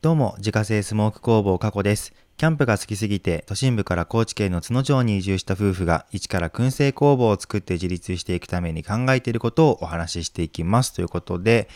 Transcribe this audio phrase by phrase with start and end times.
[0.00, 2.14] どうも、自家製スモーク工房加古です。
[2.36, 10.92] キャンプが好きすぎて、都心部から高知県の津野町に移住した夫婦が、一から燻製工房を作って自立していくために考えていることをお話ししていきます。
[10.92, 11.68] ということで、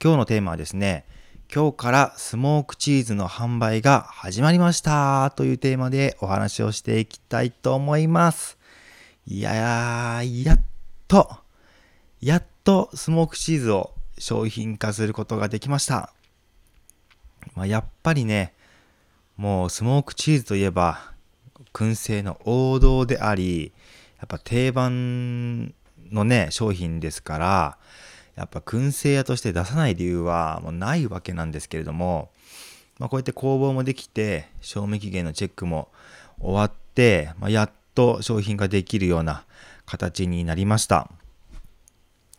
[0.00, 1.04] 今日のテーマはですね、
[1.52, 8.56] 今日からスモークチーズの販売が始まりましたというテーマでお話をしていきたいと思います。
[9.26, 10.60] いやー、やっ
[11.08, 11.28] と、
[12.20, 16.13] やっとスモークチーズを商品化することができました。
[17.54, 18.52] まあ、やっぱりね、
[19.36, 21.12] もうスモークチーズといえば、
[21.72, 23.72] 燻製の王道であり、
[24.18, 25.74] やっぱ定番
[26.10, 27.78] のね、商品ですから、
[28.36, 32.30] やっぱ燻製屋として出さない理由はもうないわけなんですけれども、
[32.98, 35.88] まあ、こうやって工房もできて、賞味期限のチェックも
[36.40, 39.44] 終わって、まあ、やっと商品ができるような
[39.86, 41.10] 形になりました。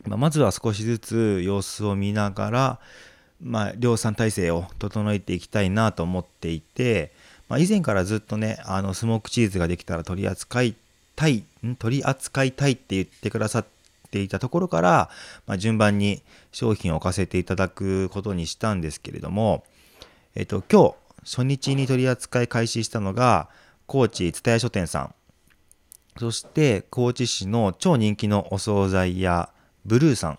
[0.06, 2.80] まあ、まずは少しずつ様子を見ながら、
[3.42, 7.12] まあ、量産体制を整えていきたいなと思っていて、
[7.48, 10.74] まあ、以前からずっとねあのスモークチーズができたら取り扱い
[11.14, 11.44] たい
[11.78, 13.66] 取り扱いたいって言ってくださっ
[14.10, 15.10] ていたところから、
[15.46, 19.64] まあ、順番に商品を置かせていただくことにしたんですけれども、
[20.34, 23.48] えっと、今日初日に取り扱い開始したのが
[23.86, 25.14] 高知蔦屋書店さん。
[26.18, 29.50] そして高知市の超人気のお惣菜屋
[29.84, 30.38] ブルーさん。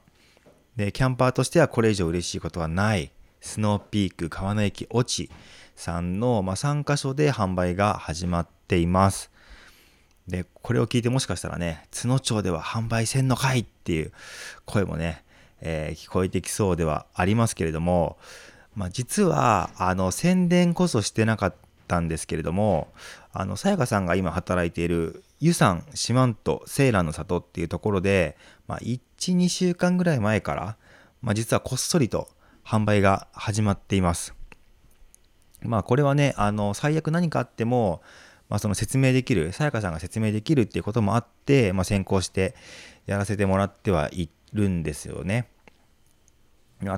[0.77, 3.11] で、キャンパーとしてはこれ以上嬉しいことはない、
[3.41, 5.31] スノーピーク川の駅落ち
[5.75, 9.31] さんの、まあ、3カ所で販売が始まっています。
[10.27, 14.11] で、これを聞いてもしかしたらね、津野町では販売せんのかいっていう
[14.65, 15.23] 声もね、
[15.61, 18.17] えー、聞こえてきそうではありますけれども、
[18.75, 21.55] まあ、実は、あの、宣伝こそしてなかっ
[21.87, 22.93] たんですけれども、
[23.33, 30.77] あの、さやかさんが今働いている、湯山四万十セーラーの里っていうところで、まあ、1、2週間ぐらい前から、
[31.21, 32.29] まあ、実はこっそりと
[32.65, 34.33] 販売が始まっています。
[35.61, 38.01] まあこれはね、あの、最悪何かあっても、
[38.49, 42.55] まあその説明できる、さやかさんが説明できるっていうこともあって、まあ先行して
[43.05, 45.49] やらせてもらってはいるんですよね。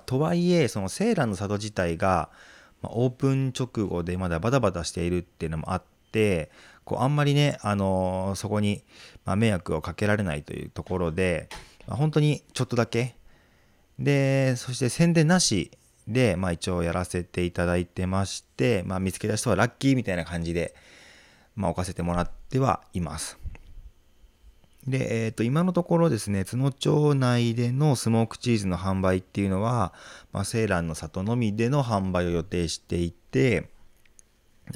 [0.06, 2.30] とはいえ、そのセーラーの里自体が、
[2.82, 6.52] まあ、オープン直後でまだバタバタしているっていうのもあって、
[6.84, 8.84] こうあんまりね、あのー、そこに、
[9.26, 11.48] ま迷惑をかけられないというところで、
[11.90, 13.16] まあ、本当にちょっとだけ
[13.98, 15.72] でそして宣伝なし
[16.08, 20.76] で、まあ、一応やらせていただいてまして、まあ、見つけた人はラッキーみたいな感じで、
[21.56, 23.38] まあ、置かせてもらってはいます。
[24.88, 29.94] で、えっ、ー、と、今のところですね、津野町内でのスモークチーズの販売っていうのは、
[30.32, 33.70] まあ、セーランの里のみでの販売を予定していて、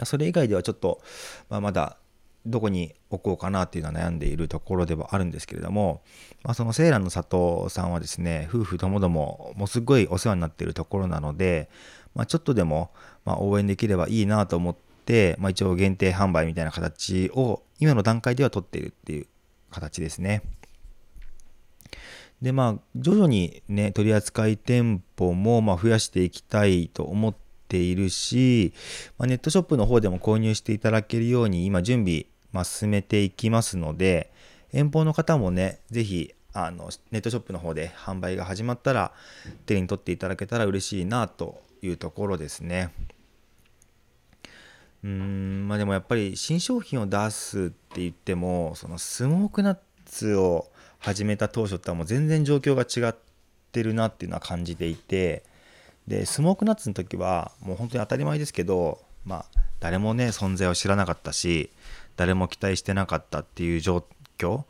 [0.03, 1.01] それ以外ではちょっと、
[1.49, 1.97] まあ、まだ
[2.45, 6.01] どこに置こうかなっていうのは悩んでいるところではあるんですけれども、
[6.43, 11.69] まあ、そのセーラーの里さんはですね夫婦ともどももうすごいお世話になっているところなので、
[12.15, 12.91] まあ、ちょっとでも
[13.25, 19.27] ま応援できればいいなと思って、まあ、一応限定販売みたいな形を今の段階では取っているっていう
[19.71, 20.41] 形ですね。
[22.41, 27.35] でまあ徐々にね取扱店舗もま増やしていきたいと思っ
[27.69, 28.73] ているし、
[29.17, 34.31] まあ、ネットショップの方でも購入していただけるように今準備まあ、進めていきますので、
[34.71, 39.11] 遠方の方もね、ぜひ、あの、ネットショップの方で販売が始まったら、
[39.65, 42.91] 手に取っていただけたら嬉しいなというところですね。
[45.03, 53.15] うーん、まあでもやっぱり新商品を出すって言っても、そのスモークナッツを始めた当初とはもう全然状況が違っ
[53.71, 55.43] てるなっていうのは感じていて、
[56.07, 61.69] で、スモークナッツの時はもう本当に当たり前ですけど、まあ誰もね、存在を知らなかったし、
[62.15, 64.05] 誰も期待してなかったっていう状
[64.37, 64.63] 況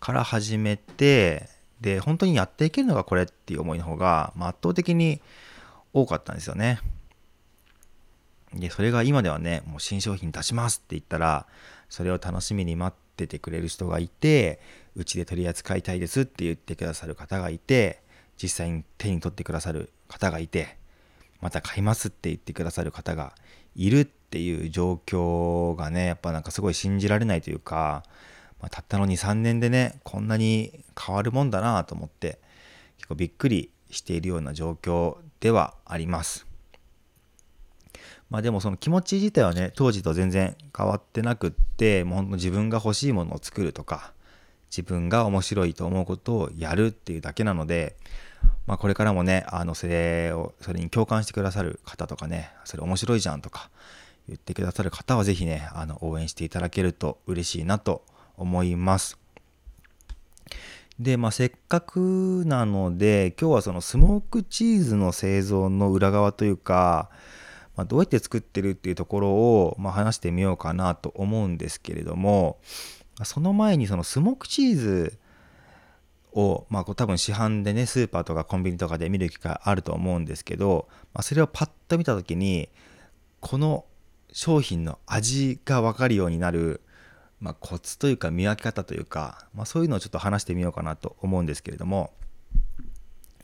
[0.00, 1.48] から始めて
[1.80, 5.20] で本当にやっていけるのがこれっていう思いの方が、まあ、圧倒的に
[5.92, 6.80] 多かったんですよね。
[8.54, 11.46] でそれが今ではねもう新商品出しますって言ったら
[11.88, 14.58] それを楽しみに待っててくれる人がいて
[14.96, 18.00] うちで取り扱いたいですって言ってくださる方がいて
[18.42, 20.76] 実際に手に取ってくださる方がいて
[21.40, 23.34] また買いますって言ってくださる方が
[23.76, 28.02] いるっっていう状況がねやっぱなんかすごい信じられないというか、
[28.60, 32.40] まあ、たったの2、3年でねこんなに変わるもんだなと思って
[32.98, 36.46] 結構びっくりしているような状況ではあります。
[38.28, 44.12] まあでもその気持ち自体はね当時と全然変わってなくってもうほんと自分が欲しいものを作るとか
[44.68, 47.94] 自分が面白いと思うことをやるっていうだけなので
[48.66, 53.70] まあ、これからもね、あの、それを、それに共感してくださる方とかね、それ面白いじゃんとか
[54.28, 58.04] 言ってくださる方はぜひね、あの、応援していただけると嬉しいなと
[58.36, 59.18] 思います。
[60.98, 67.10] で、まあ、せっかくなので、今日はそのスモークチーズの製造の裏側というか、
[67.76, 72.58] まあ、どうやって作ってるっていうところを、まあ、話してみようかなと思うんですけれども
[73.24, 75.18] その前にそのスモークチーズ
[76.32, 82.68] を、まあ、多分市販でねスーパーとかコンビニとかで見る機会あると思うんですけど、まあ、それをパッと見た時に
[83.40, 83.84] この
[84.32, 86.80] 商品の味が分かるようになる、
[87.40, 92.12] まあ、コツというか見分け方というか、まあ、そういうのをちょっと話してみようかなと思うんですけれども、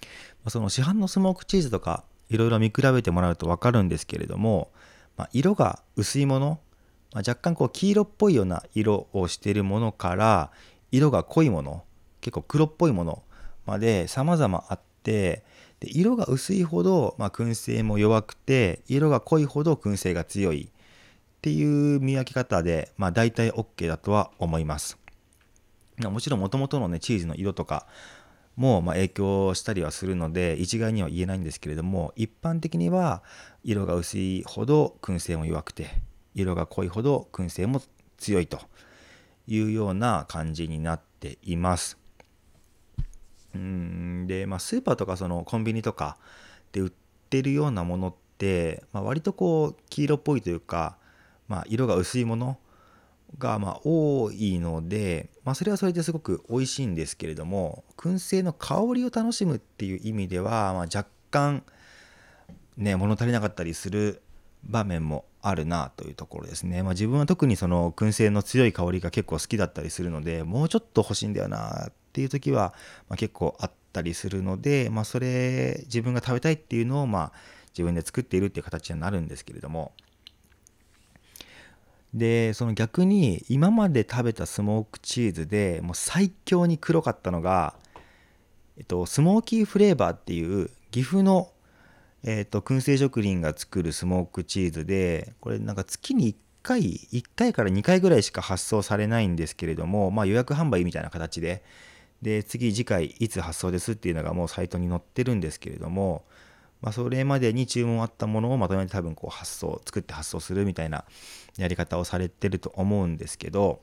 [0.00, 0.08] ま
[0.46, 4.70] あ、その市販のスモークチーズとかいろいろ見比べてもらうと分かるんですけれども、
[5.16, 6.60] まあ、色が薄いもの、
[7.12, 10.50] まあ、若干こう黄色っぽいような色をしているものから
[10.90, 11.84] 色が濃いもの
[12.20, 13.22] 結構黒っぽいもの
[13.66, 15.44] まで様々あって
[15.82, 24.96] で色が薄いほど、まあ、燻製も弱くて色が濃いほど燻製が強いっていう見分け方で、まあ、大体 OK だとは思います。
[25.98, 27.86] もちろんもともとのねチーズの色とか
[28.54, 33.22] もま影響したりはするので一概には言えないんですけれども一般的には
[33.64, 35.88] 色が薄いほど燻製も弱くて
[36.34, 37.82] 色が濃いほど燻製も
[38.18, 38.60] 強いと
[39.48, 42.01] いうような感じになっています。
[43.54, 46.16] うんで、まあ、スーパーとかそのコンビニとか
[46.72, 46.92] で売っ
[47.30, 50.96] てるようなものって、まあ、割とこう黄色っぽいというか、
[51.48, 52.58] まあ、色が薄いもの
[53.38, 61.62] がま多いので、まあ、それはそれですごく美味しいんですけれども燻製の香りを楽しむっていう意味では、ま若干
[62.76, 64.22] ね物足りなかったりする
[64.64, 72.74] 場面もあるなというところですね、まあ、自分は特にその燻製の強い香りが結構好きだったりするのでもうちょっと欲しいんだよなっていう時は、
[73.08, 77.32] ま結構あったりするので、まあ、それ自分が食べたいっていうのをまあ
[77.70, 79.92] 自分で作っているっていう形になるんですけれども。
[82.14, 87.74] でその逆に今まで食べたスモークチーズでもう最強に黒かったのが、
[88.76, 91.51] えっと、スモーキーフレーバーっていう岐阜の、
[92.24, 101.64] えっと、燻製職人が作るスモークチーズでこれなんか月に1回1回から2回ぐらいしか発送されないんですけれども、まあ、予約販売みたいな形で
[102.22, 106.24] で次次回いつ発送ですっていうのがもうサイトに載ってるんですけれども、
[106.80, 111.04] まあ、それまでに注文あったものをまとめて多分こう発送作って発送するみたいな
[111.58, 113.80] やり方をされてると思うんですけど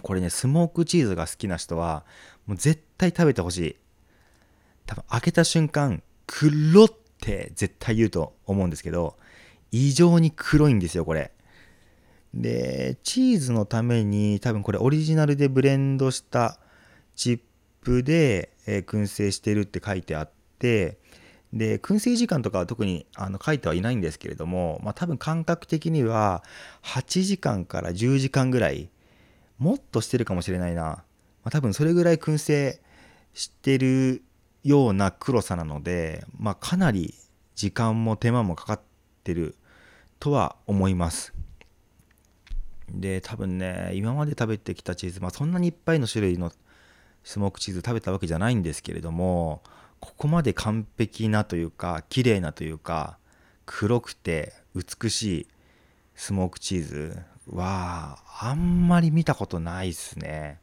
[0.00, 2.06] これねスモークチーズが好きな人は
[2.46, 3.76] もう絶対食べてほしい。
[4.86, 6.88] 多分開けた瞬間黒っ
[7.22, 9.16] って絶対言うと思うんですけど
[9.70, 11.30] 異常に黒いんですよこれ。
[12.34, 16.58] でチーズのために多分これオリジナルでブレンドした
[17.14, 17.40] チッ
[17.82, 20.96] プで、えー、燻製してるって書いてあって
[21.52, 26.42] で燻製時間とかは特にあの書いてはいないんですけれども、まあ、多分感覚的には
[26.82, 28.88] 8時間から10時間ぐらい
[29.58, 31.04] もっとしてるかもしれないな、ま
[31.44, 32.80] あ、多分それぐらい燻製
[33.34, 34.22] してる
[34.64, 37.14] ような黒さなので、まあ、かなり
[37.54, 38.80] 時間も手間もかかっ
[39.24, 39.56] てる
[40.18, 41.34] とは思います。
[42.88, 46.52] で多分ね今まで食べてきたチーズ、まあ、そんなにいっぱいの種類の
[47.24, 49.62] スモークチーズ食べたわけじゃないんですけれども
[50.00, 53.18] ここまで完璧なというか綺麗なというか
[53.64, 55.46] 黒くて美しい
[56.14, 57.18] スモークチーズ
[57.50, 60.60] はあんまり見たことないっすね。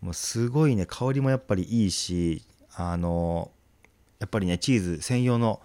[0.00, 2.42] もうすごいね香りもやっぱりいいし
[2.76, 3.50] あの
[4.18, 5.60] やっぱりねチーズ専用の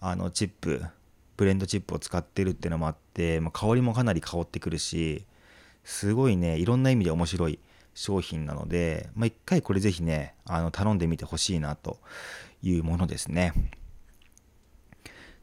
[0.00, 0.84] あのチップ
[1.36, 5.24] ブレンドチップを使ってるっていうのもあって、まあ、香りもかなり香ってくるし
[5.82, 7.58] すごいねいろんな意味で面白い
[7.94, 11.98] 商品なので、まあ、一回これぜひね、あの頼んでみてほしいなと
[12.62, 13.52] いうものですね。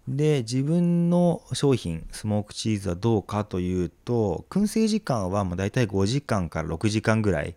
[0.07, 7.55] で、自分の商品、スモークチーズはどうかというと、燻製時間はもう大体5時間から6時間ぐらい、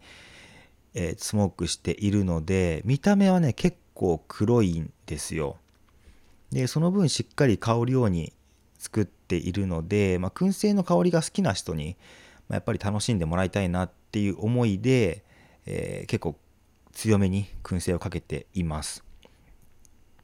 [0.94, 5.56] え、スモークしているので、見た目はね、結構黒いんですよ。
[6.50, 8.32] で、その分しっかり香るように
[8.78, 11.96] 作っているので、まあ、燻製の香りが好きな人に、
[12.48, 15.24] ま、やっぱり楽しんでもらいたいなっていう思いで、
[15.66, 16.36] えー、結構
[16.92, 19.04] 強めに燻製をかけています。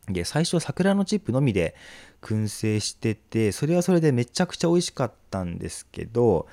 [0.08, 1.74] で最初桜のチップのみで
[2.20, 6.48] 燻製しててそれはそれでめちゃくちゃ美味しかったんですけど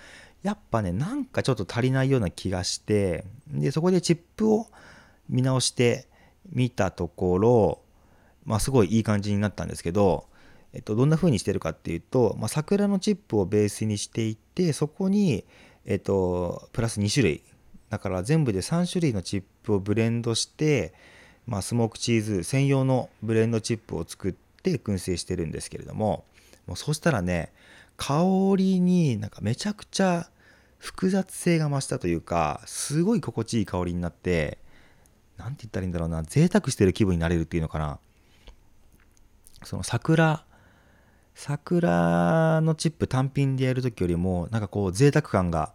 [0.48, 4.68] やっぱねなんかちょっと足りないような気がしてでそこでチップを
[5.28, 6.08] 見直して
[6.50, 7.82] みたところ
[8.46, 10.26] まあすごいいい感じになったんですけど
[10.74, 15.44] えっと、どんな風にしてるかっていうと、まあ、桜のチップをベースにしていてそこに、
[15.86, 17.44] えっと、プラス2種類
[17.90, 20.94] だから全部で3種類のチップをブレンドして、
[21.46, 26.26] まあ、スモークチーズ専用のブレンドチップを作って燻製してるんですけれども
[26.68, 27.52] もうそしたらね
[27.96, 28.24] 香
[28.56, 30.30] りになんかめちゃくちゃ
[30.78, 34.60] 複雑性が増したというかすごい心地いい香りになって
[35.38, 38.00] 何て言ったらいいんだろうな贅沢してる気分になれるっていうのかな
[39.64, 40.44] その桜
[41.34, 45.74] 桜のチップ単品でやる時よりもなんかこう贅沢感が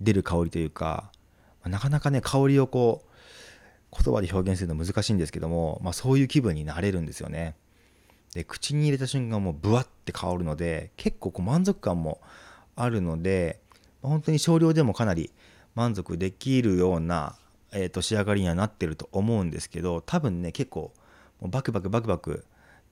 [0.00, 1.12] 出る香りというか
[1.64, 3.14] なかなかね香りをこう
[4.02, 7.54] 言葉で表現するの難しいんですけども、まあ、そういう気分になれるんですよね。
[8.34, 12.20] で口に入れた瞬間もうブワッて香るので結構こう満足感も
[12.74, 13.60] あるので
[14.04, 15.30] 本当に少量でもかなり
[15.74, 17.36] 満足できるような、
[17.72, 20.92] えー、と仕上がりにはなってると思うんですけど多分ね結構
[21.40, 22.44] もうバクバクバクバク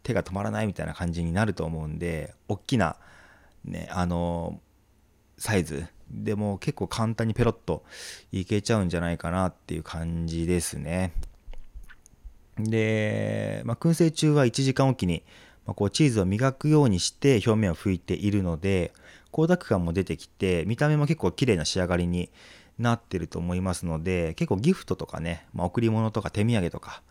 [0.02, 2.96] 手が止まらないみたいな感じになると思うんで大きな
[3.64, 4.60] ねあの
[5.38, 7.84] サイズでも結構簡単にペロッと
[8.32, 11.12] いけちゃうんじゃないかなっていう感じですね。
[12.58, 15.22] で、まあ、燻製中は1時間おきに、
[15.66, 18.92] まあ、こうチーズを磨くようにして表面を拭いているので
[19.32, 22.30] 光沢感も出てきて見た目も結構綺麗な仕上がりに
[22.78, 27.02] なってると思いますので結構ギフトとかね、まあ、贈り物とか手土産とか、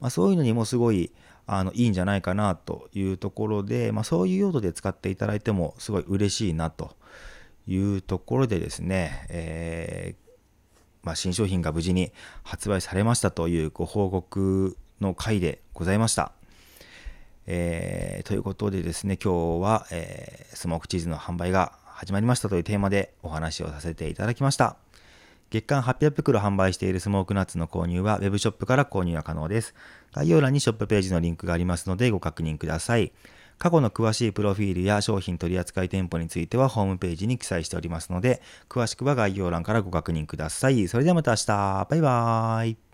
[0.00, 1.12] まあ、そういうのにもすごい
[1.46, 6.96] あのいいんじゃないかなというところで、まあ、そういう用途で使っていただいてもすごい嬉しいなと
[7.66, 10.36] いうところでですね、えー、
[11.02, 16.32] まあ、新商品が無事に発売されましたというご報告の回でございました。
[17.46, 24.76] えー、ということでですね、今日は、えー、スモークチーズの販売が始まりましたというテーマでお話をさせていただきました。
[25.50, 29.74] 月間800袋販売しているスモークナッツの購入は Web ショップから購入が可能です。
[30.12, 33.12] 概要欄にショップページのリンクがありますのでご確認ください。
[33.58, 40.88] 過去の詳しいプロフィールや商品取扱店舗についてはホームページに記載しておりますので、詳しくは概要欄からご確認ください。
[40.88, 41.46] それではまた明日。
[41.88, 42.85] バイバーイ。